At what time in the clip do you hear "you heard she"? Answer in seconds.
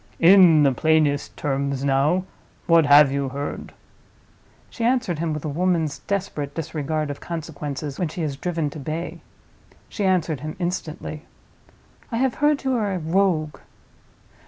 3.11-4.83